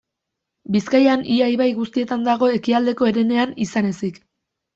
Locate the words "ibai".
1.55-1.67